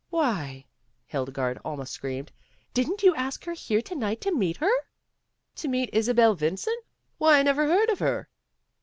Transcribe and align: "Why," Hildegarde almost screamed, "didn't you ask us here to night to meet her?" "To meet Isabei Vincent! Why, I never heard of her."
"Why," 0.09 0.65
Hildegarde 1.05 1.59
almost 1.63 1.93
screamed, 1.93 2.31
"didn't 2.73 3.03
you 3.03 3.13
ask 3.13 3.47
us 3.47 3.67
here 3.67 3.83
to 3.83 3.93
night 3.93 4.19
to 4.21 4.31
meet 4.31 4.57
her?" 4.57 4.71
"To 5.57 5.67
meet 5.67 5.93
Isabei 5.93 6.33
Vincent! 6.35 6.83
Why, 7.19 7.37
I 7.37 7.43
never 7.43 7.67
heard 7.67 7.89
of 7.91 7.99
her." 7.99 8.27